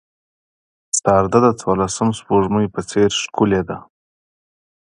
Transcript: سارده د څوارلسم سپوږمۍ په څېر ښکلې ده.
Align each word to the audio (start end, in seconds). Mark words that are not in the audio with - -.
سارده 0.99 1.39
د 1.45 1.47
څوارلسم 1.59 2.09
سپوږمۍ 2.19 2.65
په 2.73 2.81
څېر 2.89 3.09
ښکلې 3.21 3.61
ده. 3.69 3.77